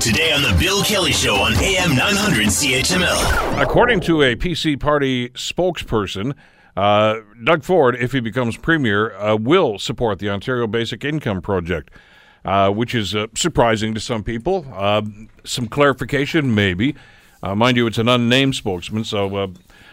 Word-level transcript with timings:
Today 0.00 0.32
on 0.32 0.40
The 0.40 0.56
Bill 0.58 0.82
Kelly 0.82 1.12
Show 1.12 1.34
on 1.34 1.52
AM 1.56 1.94
900 1.94 2.46
CHML. 2.46 3.60
According 3.60 4.00
to 4.00 4.22
a 4.22 4.34
PC 4.34 4.80
party 4.80 5.28
spokesperson, 5.30 6.34
uh, 6.74 7.16
Doug 7.44 7.62
Ford, 7.62 7.96
if 8.00 8.12
he 8.12 8.20
becomes 8.20 8.56
premier, 8.56 9.14
uh, 9.14 9.36
will 9.36 9.78
support 9.78 10.18
the 10.18 10.30
Ontario 10.30 10.66
Basic 10.66 11.04
Income 11.04 11.42
Project, 11.42 11.90
uh, 12.46 12.70
which 12.70 12.94
is 12.94 13.14
uh, 13.14 13.26
surprising 13.34 13.92
to 13.92 14.00
some 14.00 14.24
people. 14.24 14.64
Uh, 14.72 15.02
some 15.44 15.68
clarification, 15.68 16.54
maybe. 16.54 16.94
Uh, 17.42 17.54
mind 17.54 17.76
you, 17.76 17.86
it's 17.86 17.98
an 17.98 18.08
unnamed 18.08 18.54
spokesman, 18.54 19.04
so 19.04 19.52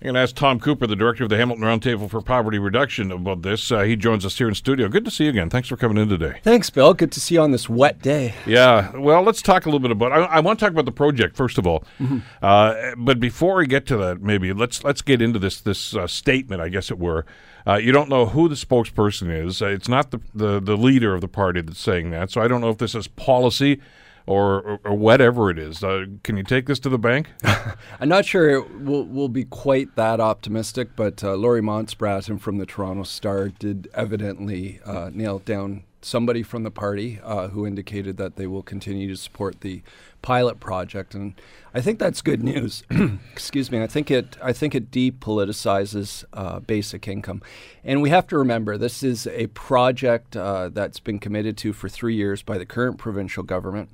I'm 0.00 0.04
going 0.04 0.14
to 0.14 0.20
ask 0.20 0.36
Tom 0.36 0.60
Cooper, 0.60 0.86
the 0.86 0.94
director 0.94 1.24
of 1.24 1.30
the 1.30 1.36
Hamilton 1.36 1.64
Roundtable 1.64 2.08
for 2.08 2.20
Poverty 2.20 2.60
Reduction, 2.60 3.10
about 3.10 3.42
this. 3.42 3.72
Uh, 3.72 3.80
he 3.80 3.96
joins 3.96 4.24
us 4.24 4.38
here 4.38 4.46
in 4.46 4.54
studio. 4.54 4.86
Good 4.86 5.04
to 5.06 5.10
see 5.10 5.24
you 5.24 5.30
again. 5.30 5.50
Thanks 5.50 5.68
for 5.68 5.76
coming 5.76 5.98
in 5.98 6.08
today. 6.08 6.38
Thanks, 6.44 6.70
Bill. 6.70 6.94
Good 6.94 7.10
to 7.10 7.20
see 7.20 7.34
you 7.34 7.40
on 7.40 7.50
this 7.50 7.68
wet 7.68 8.00
day. 8.00 8.32
Yeah. 8.46 8.96
Well, 8.96 9.22
let's 9.22 9.42
talk 9.42 9.66
a 9.66 9.68
little 9.68 9.80
bit 9.80 9.90
about. 9.90 10.12
I, 10.12 10.18
I 10.18 10.38
want 10.38 10.60
to 10.60 10.64
talk 10.64 10.70
about 10.70 10.84
the 10.84 10.92
project 10.92 11.36
first 11.36 11.58
of 11.58 11.66
all, 11.66 11.82
mm-hmm. 11.98 12.18
uh, 12.40 12.94
but 12.96 13.18
before 13.18 13.56
we 13.56 13.66
get 13.66 13.86
to 13.86 13.96
that, 13.96 14.22
maybe 14.22 14.52
let's 14.52 14.84
let's 14.84 15.02
get 15.02 15.20
into 15.20 15.40
this 15.40 15.60
this 15.60 15.96
uh, 15.96 16.06
statement, 16.06 16.62
I 16.62 16.68
guess 16.68 16.92
it 16.92 16.98
were. 17.00 17.26
Uh, 17.66 17.74
you 17.74 17.90
don't 17.90 18.08
know 18.08 18.26
who 18.26 18.48
the 18.48 18.54
spokesperson 18.54 19.46
is. 19.46 19.60
Uh, 19.60 19.66
it's 19.66 19.88
not 19.88 20.12
the, 20.12 20.20
the 20.32 20.60
the 20.60 20.76
leader 20.76 21.12
of 21.12 21.22
the 21.22 21.28
party 21.28 21.60
that's 21.60 21.80
saying 21.80 22.10
that. 22.10 22.30
So 22.30 22.40
I 22.40 22.46
don't 22.46 22.60
know 22.60 22.70
if 22.70 22.78
this 22.78 22.94
is 22.94 23.08
policy 23.08 23.80
or, 24.28 24.60
or, 24.60 24.80
or 24.84 24.94
whatever 24.94 25.50
it 25.50 25.58
is. 25.58 25.82
Uh, 25.82 26.04
can 26.22 26.36
you 26.36 26.44
take 26.44 26.66
this 26.66 26.78
to 26.80 26.88
the 26.88 26.98
bank? 26.98 27.28
I'm 28.00 28.08
not 28.08 28.26
sure 28.26 28.50
it 28.50 28.80
will, 28.80 29.28
be 29.28 29.44
quite 29.44 29.94
that 29.96 30.20
optimistic, 30.20 30.90
but 30.96 31.22
uh, 31.22 31.34
Laurie 31.34 31.60
Monsebraaten 31.60 32.40
from 32.40 32.58
the 32.58 32.66
Toronto 32.66 33.02
Star 33.02 33.48
did 33.48 33.88
evidently 33.94 34.80
uh, 34.84 35.10
nail 35.12 35.38
down 35.38 35.84
somebody 36.00 36.42
from 36.42 36.62
the 36.62 36.70
party 36.70 37.20
uh, 37.22 37.48
who 37.48 37.66
indicated 37.66 38.16
that 38.16 38.36
they 38.36 38.46
will 38.46 38.62
continue 38.62 39.08
to 39.08 39.16
support 39.16 39.60
the 39.60 39.82
pilot 40.22 40.60
project, 40.60 41.14
and 41.14 41.34
I 41.74 41.80
think 41.80 41.98
that's 41.98 42.22
good 42.22 42.42
news. 42.42 42.84
Excuse 43.32 43.70
me. 43.70 43.82
I 43.82 43.86
think 43.86 44.10
it. 44.10 44.36
I 44.42 44.52
think 44.52 44.74
it 44.74 44.90
depoliticizes 44.90 46.24
uh, 46.32 46.60
basic 46.60 47.08
income, 47.08 47.42
and 47.84 48.00
we 48.00 48.10
have 48.10 48.26
to 48.28 48.38
remember 48.38 48.78
this 48.78 49.02
is 49.02 49.26
a 49.26 49.48
project 49.48 50.36
uh, 50.36 50.70
that's 50.70 51.00
been 51.00 51.18
committed 51.18 51.56
to 51.58 51.72
for 51.72 51.88
three 51.88 52.14
years 52.14 52.42
by 52.42 52.58
the 52.58 52.66
current 52.66 52.98
provincial 52.98 53.42
government. 53.42 53.90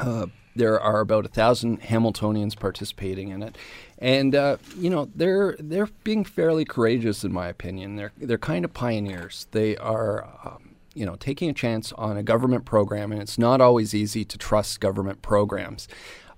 Uh, 0.00 0.26
there 0.56 0.80
are 0.80 1.00
about 1.00 1.24
a 1.24 1.28
thousand 1.28 1.80
Hamiltonians 1.82 2.58
participating 2.58 3.28
in 3.28 3.42
it, 3.42 3.56
and 3.98 4.34
uh, 4.34 4.56
you 4.76 4.90
know 4.90 5.08
they're 5.14 5.56
they're 5.58 5.88
being 6.04 6.24
fairly 6.24 6.64
courageous 6.64 7.24
in 7.24 7.32
my 7.32 7.48
opinion. 7.48 7.96
They're 7.96 8.12
they're 8.18 8.38
kind 8.38 8.64
of 8.64 8.74
pioneers. 8.74 9.46
They 9.52 9.76
are. 9.76 10.28
Um, 10.44 10.64
you 10.94 11.06
know, 11.06 11.14
taking 11.14 11.48
a 11.48 11.52
chance 11.52 11.92
on 11.92 12.16
a 12.16 12.24
government 12.24 12.64
program, 12.64 13.12
and 13.12 13.22
it's 13.22 13.38
not 13.38 13.60
always 13.60 13.94
easy 13.94 14.24
to 14.24 14.36
trust 14.36 14.80
government 14.80 15.22
programs. 15.22 15.86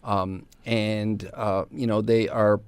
Um, 0.05 0.45
and 0.67 1.31
uh, 1.33 1.65
you 1.71 1.87
know, 1.87 2.03
they 2.03 2.29
are 2.29 2.61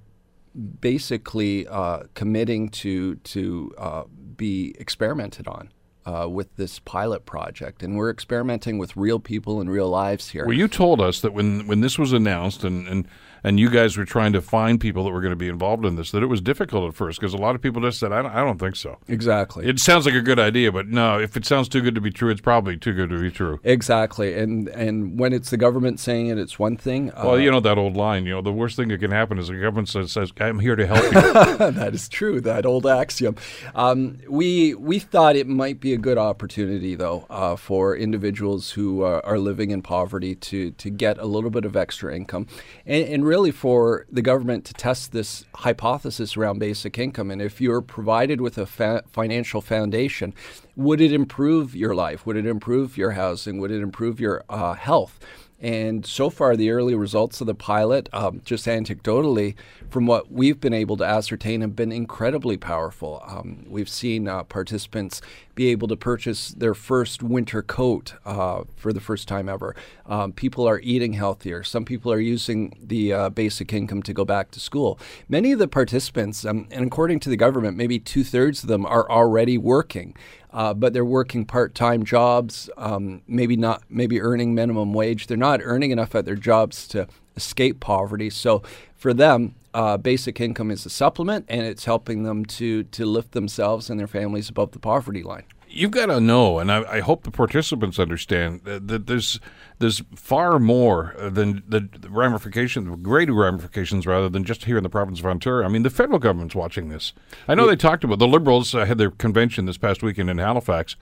basically 0.80 1.66
uh, 1.68 2.04
committing 2.14 2.70
to 2.70 3.16
to 3.16 3.74
uh, 3.76 4.04
be 4.36 4.74
experimented 4.78 5.46
on 5.46 5.70
uh, 6.04 6.26
with 6.28 6.54
this 6.56 6.78
pilot 6.80 7.24
project, 7.26 7.82
and 7.82 7.96
we're 7.96 8.10
experimenting 8.10 8.78
with 8.78 8.96
real 8.96 9.18
people 9.18 9.60
and 9.60 9.70
real 9.70 9.88
lives 9.88 10.30
here. 10.30 10.44
Well, 10.46 10.56
you 10.56 10.68
told 10.68 11.00
us 11.00 11.20
that 11.20 11.32
when 11.32 11.66
when 11.66 11.80
this 11.80 11.98
was 11.98 12.12
announced, 12.12 12.64
and 12.64 12.88
and 12.88 13.06
and 13.44 13.58
you 13.58 13.70
guys 13.70 13.96
were 13.96 14.04
trying 14.04 14.32
to 14.32 14.40
find 14.40 14.80
people 14.80 15.04
that 15.04 15.10
were 15.10 15.20
going 15.20 15.32
to 15.32 15.36
be 15.36 15.48
involved 15.48 15.84
in 15.84 15.96
this, 15.96 16.10
that 16.12 16.22
it 16.22 16.26
was 16.26 16.40
difficult 16.40 16.88
at 16.88 16.94
first 16.94 17.20
because 17.20 17.34
a 17.34 17.38
lot 17.38 17.54
of 17.54 17.60
people 17.60 17.82
just 17.82 17.98
said, 17.98 18.12
I 18.12 18.22
don't, 18.22 18.32
I 18.32 18.40
don't 18.40 18.58
think 18.58 18.76
so. 18.76 18.98
Exactly. 19.08 19.66
It 19.66 19.78
sounds 19.78 20.06
like 20.06 20.14
a 20.14 20.20
good 20.20 20.38
idea, 20.38 20.70
but 20.72 20.88
no, 20.88 21.18
if 21.18 21.36
it 21.36 21.44
sounds 21.44 21.68
too 21.68 21.80
good 21.80 21.94
to 21.94 22.00
be 22.00 22.10
true, 22.10 22.30
it's 22.30 22.40
probably 22.40 22.76
too 22.76 22.92
good 22.92 23.10
to 23.10 23.20
be 23.20 23.30
true. 23.30 23.60
Exactly. 23.64 24.34
And 24.34 24.68
and 24.68 25.18
when 25.18 25.32
it's 25.32 25.50
the 25.50 25.56
government 25.56 26.00
saying 26.00 26.28
it, 26.28 26.38
it's 26.38 26.58
one 26.58 26.76
thing. 26.76 27.12
Well, 27.16 27.32
uh, 27.32 27.36
you 27.36 27.50
know 27.50 27.60
that 27.60 27.78
old 27.78 27.96
line, 27.96 28.26
you 28.26 28.32
know, 28.32 28.42
the 28.42 28.52
worst 28.52 28.76
thing 28.76 28.88
that 28.88 28.98
can 28.98 29.10
happen 29.10 29.38
is 29.38 29.48
the 29.48 29.54
government 29.54 29.88
says, 29.88 30.12
says 30.12 30.32
I'm 30.40 30.58
here 30.58 30.76
to 30.76 30.86
help 30.86 31.02
you. 31.04 31.10
that 31.72 31.94
is 31.94 32.08
true, 32.08 32.40
that 32.42 32.66
old 32.66 32.86
axiom. 32.86 33.36
Um, 33.74 34.18
we, 34.28 34.74
we 34.74 34.98
thought 34.98 35.36
it 35.36 35.46
might 35.46 35.80
be 35.80 35.92
a 35.92 35.98
good 35.98 36.18
opportunity, 36.18 36.94
though, 36.94 37.26
uh, 37.30 37.56
for 37.56 37.96
individuals 37.96 38.70
who 38.70 39.02
uh, 39.02 39.20
are 39.24 39.38
living 39.38 39.70
in 39.70 39.82
poverty 39.82 40.34
to, 40.36 40.70
to 40.72 40.90
get 40.90 41.18
a 41.18 41.26
little 41.26 41.50
bit 41.50 41.64
of 41.64 41.76
extra 41.76 42.14
income 42.14 42.46
and, 42.86 43.04
and 43.08 43.26
really 43.32 43.50
for 43.50 44.04
the 44.10 44.20
government 44.20 44.62
to 44.66 44.74
test 44.74 45.12
this 45.12 45.46
hypothesis 45.54 46.36
around 46.36 46.58
basic 46.58 46.98
income. 46.98 47.30
And 47.30 47.40
if 47.40 47.62
you're 47.62 47.80
provided 47.80 48.42
with 48.42 48.58
a 48.58 48.66
fa- 48.66 49.04
financial 49.10 49.62
foundation, 49.62 50.34
would 50.76 51.00
it 51.00 51.14
improve 51.14 51.74
your 51.74 51.94
life? 51.94 52.26
Would 52.26 52.36
it 52.36 52.44
improve 52.44 52.98
your 52.98 53.12
housing? 53.12 53.58
Would 53.58 53.70
it 53.70 53.80
improve 53.80 54.20
your 54.20 54.44
uh, 54.50 54.74
health? 54.74 55.18
And 55.62 56.04
so 56.04 56.28
far, 56.28 56.56
the 56.56 56.70
early 56.70 56.96
results 56.96 57.40
of 57.40 57.46
the 57.46 57.54
pilot, 57.54 58.08
um, 58.12 58.42
just 58.44 58.66
anecdotally, 58.66 59.54
from 59.88 60.06
what 60.06 60.32
we've 60.32 60.60
been 60.60 60.74
able 60.74 60.96
to 60.96 61.04
ascertain, 61.04 61.60
have 61.60 61.76
been 61.76 61.92
incredibly 61.92 62.56
powerful. 62.56 63.22
Um, 63.24 63.64
we've 63.68 63.88
seen 63.88 64.26
uh, 64.26 64.42
participants 64.42 65.22
be 65.54 65.68
able 65.68 65.86
to 65.86 65.96
purchase 65.96 66.48
their 66.48 66.74
first 66.74 67.22
winter 67.22 67.62
coat 67.62 68.14
uh, 68.24 68.64
for 68.74 68.92
the 68.92 69.00
first 69.00 69.28
time 69.28 69.48
ever. 69.48 69.76
Um, 70.06 70.32
people 70.32 70.66
are 70.66 70.80
eating 70.80 71.12
healthier. 71.12 71.62
Some 71.62 71.84
people 71.84 72.12
are 72.12 72.18
using 72.18 72.76
the 72.82 73.12
uh, 73.12 73.28
basic 73.28 73.72
income 73.72 74.02
to 74.02 74.12
go 74.12 74.24
back 74.24 74.50
to 74.52 74.60
school. 74.60 74.98
Many 75.28 75.52
of 75.52 75.60
the 75.60 75.68
participants, 75.68 76.44
um, 76.44 76.66
and 76.72 76.84
according 76.86 77.20
to 77.20 77.30
the 77.30 77.36
government, 77.36 77.76
maybe 77.76 78.00
two 78.00 78.24
thirds 78.24 78.64
of 78.64 78.68
them 78.68 78.84
are 78.84 79.08
already 79.08 79.58
working 79.58 80.16
uh, 80.52 80.74
but 80.74 80.92
they're 80.92 81.04
working 81.04 81.44
part-time 81.44 82.04
jobs, 82.04 82.68
um, 82.76 83.22
maybe 83.26 83.56
not, 83.56 83.82
maybe 83.88 84.20
earning 84.20 84.54
minimum 84.54 84.92
wage. 84.92 85.26
They're 85.26 85.36
not 85.36 85.60
earning 85.62 85.90
enough 85.90 86.14
at 86.14 86.24
their 86.24 86.36
jobs 86.36 86.86
to 86.88 87.08
escape 87.36 87.80
poverty. 87.80 88.30
So 88.30 88.62
for 88.94 89.14
them, 89.14 89.54
uh, 89.74 89.96
basic 89.96 90.40
income 90.40 90.70
is 90.70 90.84
a 90.84 90.90
supplement, 90.90 91.46
and 91.48 91.62
it's 91.62 91.86
helping 91.86 92.24
them 92.24 92.44
to 92.44 92.82
to 92.84 93.06
lift 93.06 93.32
themselves 93.32 93.88
and 93.88 93.98
their 93.98 94.06
families 94.06 94.50
above 94.50 94.72
the 94.72 94.78
poverty 94.78 95.22
line 95.22 95.44
you've 95.72 95.90
got 95.90 96.06
to 96.06 96.20
know, 96.20 96.58
and 96.58 96.70
I, 96.70 96.82
I, 96.82 97.00
hope 97.00 97.24
the 97.24 97.30
participants 97.30 97.98
understand 97.98 98.62
that, 98.64 98.88
that, 98.88 99.06
there's 99.06 99.40
there's 99.78 100.02
far 100.14 100.58
more 100.58 101.14
than 101.18 101.62
the 101.66 101.88
ramifications, 102.08 103.02
greater 103.02 103.32
ramifications 103.32 104.06
rather 104.06 104.28
than 104.28 104.44
just 104.44 104.64
here 104.64 104.76
in 104.76 104.82
the 104.82 104.88
province 104.88 105.18
of 105.18 105.26
Ontario. 105.26 105.66
I 105.66 105.70
mean, 105.70 105.82
the 105.82 105.90
federal 105.90 106.18
government's 106.18 106.54
watching 106.54 106.88
this. 106.88 107.12
I 107.48 107.54
know 107.54 107.64
yeah. 107.64 107.70
they 107.70 107.76
talked 107.76 108.04
about 108.04 108.18
the 108.18 108.28
Liberals 108.28 108.74
uh, 108.74 108.84
had 108.84 108.98
their 108.98 109.10
convention 109.10 109.64
this 109.64 109.78
past 109.78 110.02
weekend 110.02 110.30
in 110.30 110.38
Halifax, 110.38 110.96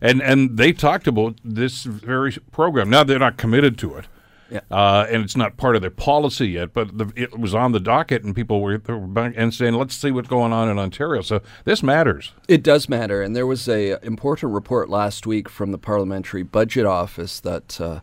and 0.00 0.20
and 0.22 0.56
they 0.56 0.72
talked 0.72 1.06
about 1.06 1.38
this 1.44 1.84
very 1.84 2.32
program. 2.50 2.90
Now 2.90 3.04
they're 3.04 3.18
not 3.18 3.36
committed 3.36 3.78
to 3.78 3.96
it. 3.96 4.06
Yeah. 4.54 4.60
Uh, 4.70 5.04
and 5.10 5.24
it's 5.24 5.36
not 5.36 5.56
part 5.56 5.74
of 5.74 5.82
their 5.82 5.90
policy 5.90 6.46
yet, 6.46 6.72
but 6.72 6.96
the, 6.96 7.12
it 7.16 7.36
was 7.36 7.56
on 7.56 7.72
the 7.72 7.80
docket, 7.80 8.22
and 8.22 8.36
people 8.36 8.60
were, 8.60 8.80
were 8.86 9.20
and 9.36 9.52
saying, 9.52 9.74
"Let's 9.74 9.96
see 9.96 10.12
what's 10.12 10.28
going 10.28 10.52
on 10.52 10.68
in 10.68 10.78
Ontario." 10.78 11.22
So 11.22 11.40
this 11.64 11.82
matters. 11.82 12.30
It 12.46 12.62
does 12.62 12.88
matter, 12.88 13.20
and 13.20 13.34
there 13.34 13.48
was 13.48 13.68
a 13.68 13.98
important 14.06 14.52
report 14.52 14.88
last 14.88 15.26
week 15.26 15.48
from 15.48 15.72
the 15.72 15.78
Parliamentary 15.78 16.44
Budget 16.44 16.86
Office 16.86 17.40
that 17.40 17.80
uh, 17.80 18.00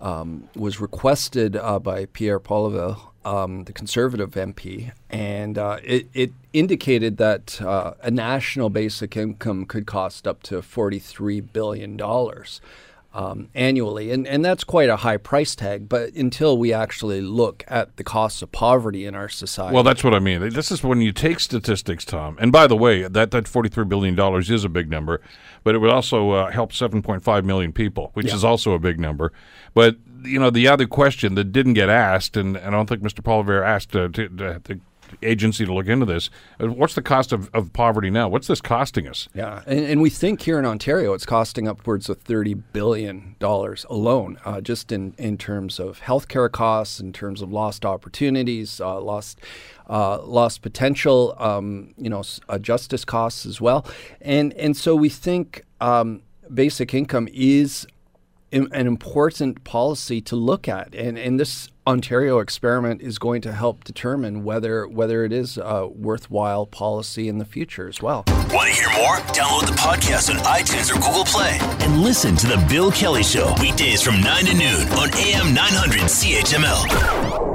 um, 0.00 0.48
was 0.54 0.80
requested 0.80 1.56
uh, 1.56 1.80
by 1.80 2.06
Pierre 2.06 2.38
Poilievre, 2.38 2.96
um, 3.24 3.64
the 3.64 3.72
Conservative 3.72 4.30
MP, 4.30 4.92
and 5.10 5.58
uh, 5.58 5.78
it, 5.82 6.08
it, 6.14 6.32
indicated 6.52 7.16
that 7.16 7.60
uh, 7.60 7.94
a 8.00 8.12
national 8.12 8.70
basic 8.70 9.16
income 9.16 9.66
could 9.66 9.86
cost 9.86 10.28
up 10.28 10.40
to 10.44 10.62
forty-three 10.62 11.40
billion 11.40 11.96
dollars 11.96 12.60
um, 13.12 13.48
annually. 13.54 14.12
And, 14.12 14.26
and 14.26 14.44
that's 14.44 14.64
quite 14.64 14.88
a 14.88 14.96
high 14.96 15.16
price 15.16 15.54
tag, 15.54 15.88
but 15.88 16.14
until 16.14 16.56
we 16.56 16.72
actually 16.72 17.20
look 17.20 17.64
at 17.68 17.96
the 17.96 18.04
costs 18.04 18.42
of 18.42 18.52
poverty 18.52 19.04
in 19.04 19.14
our 19.14 19.28
society. 19.28 19.74
Well, 19.74 19.82
that's 19.82 20.04
what 20.04 20.14
I 20.14 20.20
mean. 20.20 20.48
This 20.50 20.70
is 20.70 20.82
when 20.82 21.00
you 21.00 21.12
take 21.12 21.40
statistics, 21.40 22.04
Tom. 22.04 22.36
And 22.40 22.52
by 22.52 22.66
the 22.66 22.76
way, 22.76 23.02
that, 23.02 23.30
that 23.30 23.44
$43 23.44 23.88
billion 23.88 24.18
is 24.40 24.64
a 24.64 24.68
big 24.68 24.90
number, 24.90 25.20
but 25.64 25.74
it 25.74 25.78
would 25.78 25.90
also 25.90 26.30
uh, 26.30 26.50
help 26.50 26.72
7.5 26.72 27.44
million 27.44 27.72
people, 27.72 28.10
which 28.14 28.26
yeah. 28.26 28.34
is 28.34 28.44
also 28.44 28.72
a 28.72 28.78
big 28.78 29.00
number. 29.00 29.32
But 29.74 29.96
you 30.22 30.38
know, 30.38 30.50
the 30.50 30.68
other 30.68 30.86
question 30.86 31.34
that 31.34 31.52
didn't 31.52 31.74
get 31.74 31.88
asked, 31.88 32.36
and, 32.36 32.56
and 32.56 32.66
I 32.66 32.70
don't 32.70 32.88
think 32.88 33.02
Mr. 33.02 33.22
Poilievre 33.22 33.64
asked 33.64 33.96
uh, 33.96 34.08
to, 34.08 34.28
to, 34.28 34.60
to, 34.60 34.80
agency 35.22 35.64
to 35.64 35.72
look 35.72 35.86
into 35.86 36.06
this. 36.06 36.30
Uh, 36.60 36.68
what's 36.68 36.94
the 36.94 37.02
cost 37.02 37.32
of, 37.32 37.50
of 37.54 37.72
poverty 37.72 38.10
now? 38.10 38.28
What's 38.28 38.46
this 38.46 38.60
costing 38.60 39.06
us? 39.06 39.28
Yeah, 39.34 39.62
and, 39.66 39.80
and 39.80 40.00
we 40.00 40.10
think 40.10 40.42
here 40.42 40.58
in 40.58 40.64
Ontario 40.64 41.12
it's 41.14 41.26
costing 41.26 41.68
upwards 41.68 42.08
of 42.08 42.22
$30 42.24 42.62
billion 42.72 43.36
alone, 43.40 44.38
uh, 44.44 44.60
just 44.60 44.92
in, 44.92 45.14
in 45.18 45.38
terms 45.38 45.78
of 45.78 46.00
healthcare 46.00 46.50
costs, 46.50 47.00
in 47.00 47.12
terms 47.12 47.42
of 47.42 47.52
lost 47.52 47.84
opportunities, 47.84 48.80
uh, 48.80 49.00
lost. 49.00 49.38
Uh, 49.88 50.22
lost 50.22 50.62
potential, 50.62 51.34
um, 51.38 51.92
you 51.98 52.08
know, 52.08 52.22
uh, 52.48 52.60
justice 52.60 53.04
costs 53.04 53.44
as 53.44 53.60
well, 53.60 53.84
and 54.20 54.52
and 54.52 54.76
so 54.76 54.94
we 54.94 55.08
think 55.08 55.64
um, 55.80 56.22
basic 56.54 56.94
income 56.94 57.28
is 57.32 57.88
an 58.52 58.86
important 58.86 59.64
policy 59.64 60.20
to 60.22 60.36
look 60.36 60.68
at, 60.68 60.94
and 60.94 61.18
and 61.18 61.38
this 61.38 61.68
Ontario 61.86 62.38
experiment 62.38 63.00
is 63.02 63.18
going 63.18 63.42
to 63.42 63.52
help 63.52 63.84
determine 63.84 64.44
whether 64.44 64.86
whether 64.86 65.24
it 65.24 65.32
is 65.32 65.56
a 65.56 65.86
worthwhile 65.86 66.66
policy 66.66 67.28
in 67.28 67.38
the 67.38 67.44
future 67.44 67.88
as 67.88 68.02
well. 68.02 68.24
Want 68.28 68.68
to 68.68 68.74
hear 68.74 68.90
more? 68.90 69.16
Download 69.32 69.66
the 69.66 69.72
podcast 69.72 70.30
on 70.30 70.36
iTunes 70.44 70.90
or 70.90 71.00
Google 71.00 71.24
Play 71.24 71.58
and 71.80 72.02
listen 72.02 72.36
to 72.36 72.46
the 72.46 72.64
Bill 72.68 72.92
Kelly 72.92 73.22
Show 73.22 73.54
weekdays 73.60 74.02
from 74.02 74.20
9 74.20 74.44
to 74.46 74.54
noon 74.54 74.88
on 74.92 75.08
AM 75.14 75.54
900 75.54 76.00
CHML. 76.02 77.49